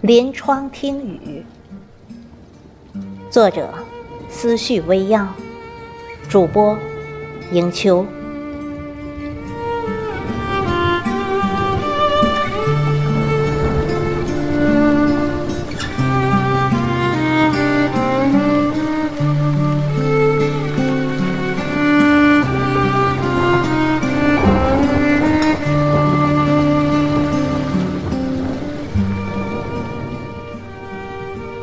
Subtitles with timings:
[0.00, 1.44] 临窗听雨，
[3.28, 3.68] 作者
[4.30, 5.34] 思绪微漾，
[6.28, 6.78] 主播
[7.50, 8.06] 迎秋。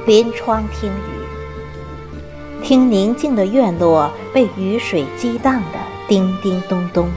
[0.05, 7.09] 临窗听雨，听宁静的院落被雨水激荡的叮叮咚咚，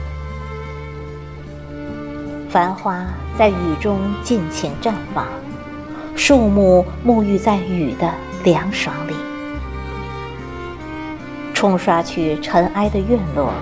[2.49, 3.05] 繁花
[3.37, 5.27] 在雨中尽情绽放，
[6.15, 8.11] 树木沐浴在雨的
[8.43, 9.13] 凉爽里。
[11.53, 13.53] 冲刷去尘埃的院落，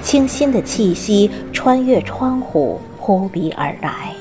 [0.00, 4.14] 清新的气息穿越窗户扑鼻而来。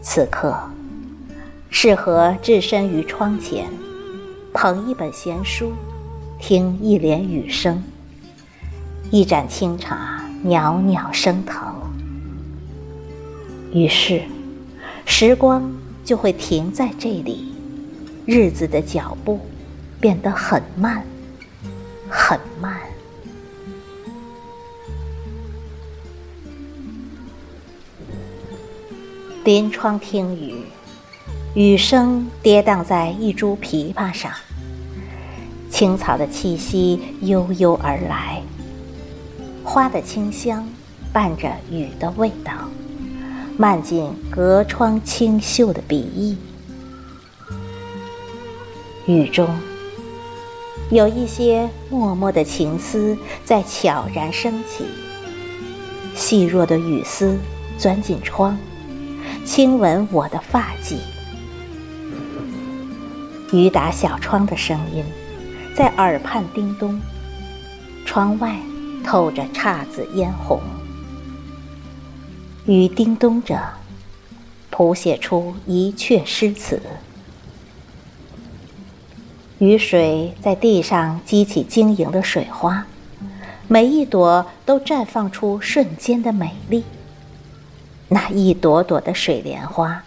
[0.00, 0.58] 此刻。
[1.70, 3.70] 适合置身于窗前，
[4.52, 5.72] 捧一本闲书，
[6.40, 7.82] 听一帘雨声，
[9.10, 11.74] 一盏清茶袅袅升腾。
[13.72, 14.22] 于是，
[15.04, 15.70] 时光
[16.04, 17.52] 就会停在这里，
[18.26, 19.38] 日子的脚步
[20.00, 21.04] 变得很慢，
[22.08, 22.80] 很慢。
[29.44, 30.64] 临窗听雨。
[31.54, 34.30] 雨声跌宕在一株枇杷上，
[35.70, 38.42] 青草的气息悠悠而来，
[39.64, 40.68] 花的清香
[41.12, 42.52] 伴着雨的味道，
[43.56, 46.36] 漫进隔窗清秀的笔意。
[49.06, 49.48] 雨中
[50.90, 54.84] 有一些默默的情思在悄然升起，
[56.14, 57.38] 细弱的雨丝
[57.78, 58.56] 钻进窗，
[59.46, 60.98] 亲吻我的发髻。
[63.52, 65.02] 雨打小窗的声音，
[65.74, 67.00] 在耳畔叮咚。
[68.04, 68.56] 窗外
[69.02, 70.60] 透着姹紫嫣红，
[72.66, 73.58] 雨叮咚着，
[74.70, 76.80] 谱写出一阙诗词。
[79.58, 82.86] 雨水在地上激起晶莹的水花，
[83.66, 86.84] 每一朵都绽放出瞬间的美丽。
[88.08, 90.04] 那一朵朵的水莲花。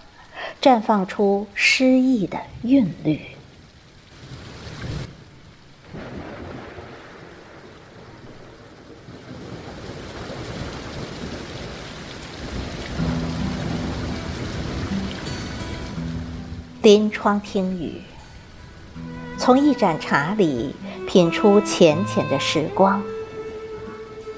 [0.60, 3.20] 绽放出诗意的韵律。
[16.82, 18.02] 临窗听雨，
[19.38, 20.76] 从一盏茶里
[21.08, 23.04] 品出浅浅的时光，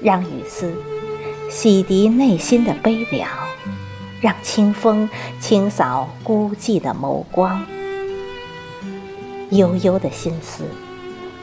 [0.02, 0.74] 让雨丝
[1.50, 3.43] 洗涤内心的悲凉。
[4.24, 5.06] 让清风
[5.38, 7.62] 清扫孤寂的眸光，
[9.50, 10.64] 悠悠的心思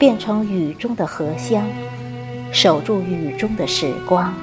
[0.00, 1.62] 变成雨中的荷香，
[2.50, 4.34] 守住雨中的时光，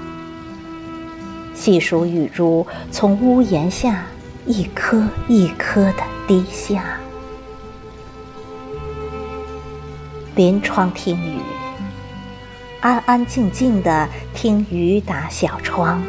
[1.53, 4.05] 细数雨珠从屋檐下
[4.45, 6.97] 一颗一颗的滴下。
[10.35, 11.41] 临窗听雨，
[12.79, 16.01] 安安静静的听雨打小窗。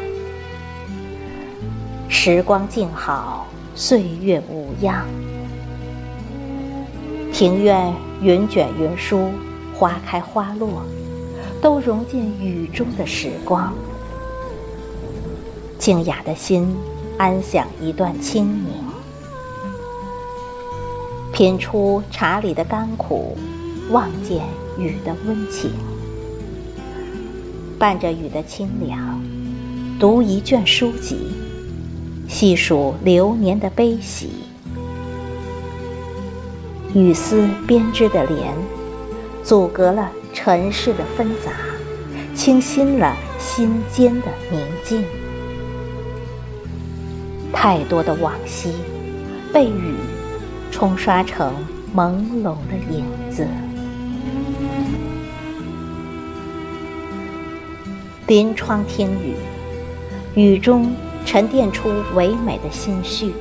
[2.23, 5.07] 时光静好，岁月无恙。
[7.33, 9.31] 庭院云卷云舒，
[9.73, 10.83] 花开花落，
[11.59, 13.73] 都融进雨中的时光。
[15.79, 16.77] 静雅的心，
[17.17, 18.71] 安享一段清明。
[21.33, 23.35] 品出茶里的甘苦，
[23.89, 24.43] 望见
[24.77, 25.71] 雨的温情。
[27.79, 29.19] 伴着雨的清凉，
[29.99, 31.17] 读一卷书籍。
[32.31, 34.29] 细数流年的悲喜，
[36.95, 38.53] 雨丝编织的帘，
[39.43, 41.51] 阻隔了尘世的纷杂，
[42.33, 45.03] 清新了心间的宁静。
[47.51, 48.71] 太多的往昔，
[49.51, 49.95] 被雨
[50.71, 51.53] 冲刷成
[51.93, 53.45] 朦胧的影子。
[58.25, 59.35] 临窗听雨，
[60.33, 60.95] 雨中。
[61.25, 63.33] 沉淀出唯美的心绪。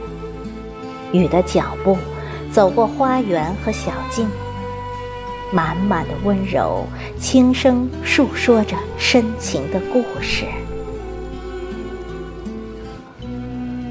[1.12, 1.98] 雨的脚步
[2.52, 4.28] 走过花园和小径，
[5.52, 6.84] 满满的温柔，
[7.18, 10.44] 轻声述说着深情的故事。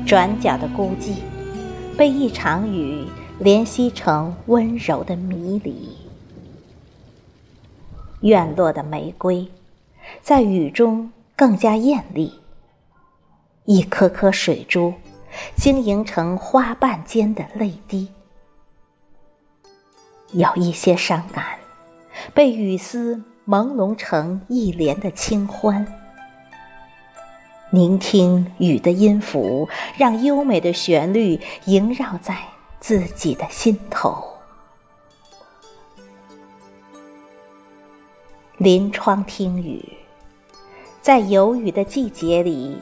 [0.06, 1.15] 转角的孤寂，
[1.97, 3.06] 被一场雨
[3.42, 5.95] 怜惜成温柔的迷离。
[8.21, 9.47] 院落的玫瑰，
[10.21, 12.33] 在雨中更加艳丽。
[13.69, 14.95] 一颗颗水珠，
[15.56, 18.12] 晶莹成花瓣间的泪滴。
[20.31, 21.60] 有一些伤感，
[22.33, 25.86] 被雨丝朦胧成一帘的清欢。
[27.69, 32.36] 聆听雨的音符，让优美的旋律萦绕在
[32.80, 34.33] 自己的心头。
[38.57, 39.88] 临窗听雨，
[41.04, 42.81] 在有雨的季节里，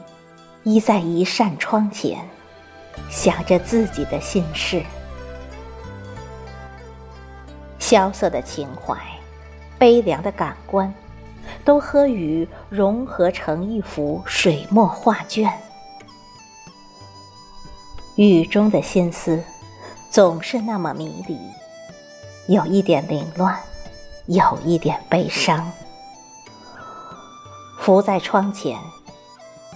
[0.68, 2.18] 依在一扇窗前，
[3.08, 4.82] 想着自己的心事。
[7.78, 8.94] 萧瑟的情怀，
[9.78, 10.92] 悲凉的感官。
[11.64, 15.50] 都和雨融合成一幅水墨画卷。
[18.16, 19.42] 雨中的心思，
[20.10, 21.38] 总是那么迷离，
[22.52, 23.58] 有一点凌乱，
[24.26, 25.66] 有一点悲伤。
[27.80, 28.78] 伏在窗前，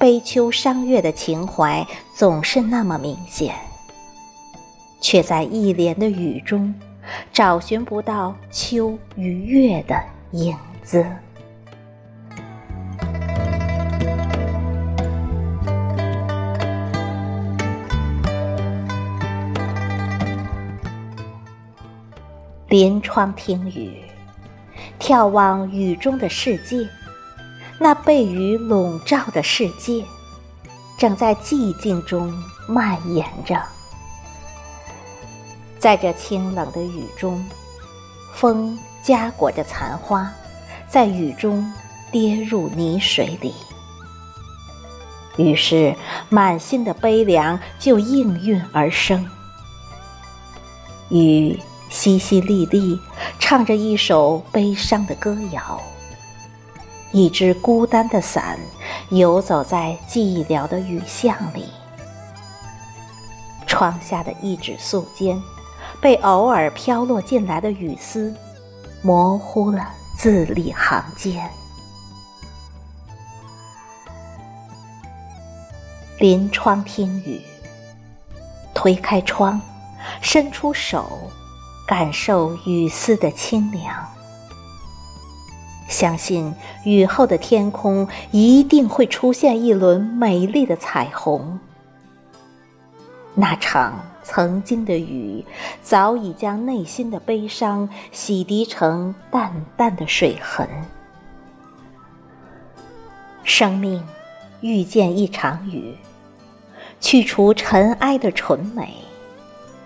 [0.03, 3.55] 悲秋伤月的情怀总是那么明显，
[5.01, 6.75] 却在一帘的雨中，
[7.33, 9.95] 找寻不到秋与月的
[10.33, 11.07] 影子。
[22.67, 24.03] 临窗听雨，
[24.99, 26.89] 眺望雨中的世界，
[27.83, 30.05] 那被雨笼罩的世界，
[30.97, 32.33] 正在寂静中
[32.69, 33.61] 蔓延着。
[35.81, 37.45] 在这清冷的雨中，
[38.37, 40.33] 风夹裹着残花，
[40.89, 41.73] 在雨中
[42.13, 43.53] 跌入泥水里。
[45.37, 45.97] 于是，
[46.29, 49.29] 满心的悲凉就应运而生。
[51.09, 51.59] 雨。
[51.91, 52.99] 淅淅沥沥，
[53.39, 55.79] 唱着一首悲伤的歌谣。
[57.13, 58.59] 一只孤单的伞，
[59.11, 61.67] 游走在寂寥的雨巷里。
[63.67, 65.41] 窗下的一纸素笺，
[66.01, 68.35] 被偶尔飘落进来的雨丝，
[69.03, 71.51] 模糊了字里行间。
[76.19, 77.41] 临窗听雨，
[78.75, 79.61] 推开窗，
[80.21, 81.31] 伸出手。
[81.85, 83.95] 感受雨丝的清凉，
[85.89, 91.59] 相信雨后的天空一定会出现一轮美丽的彩虹。
[93.35, 95.45] 那场曾经的雨，
[95.83, 100.69] 早已将内心的悲伤洗涤成淡淡的水痕。
[103.45, 104.05] 生命
[104.61, 105.97] 遇见一场雨，
[107.01, 108.95] 去除尘埃的纯美。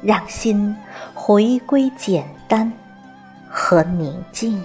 [0.02, 0.76] 让心
[1.14, 2.70] 回归简单
[3.49, 4.62] 和宁静。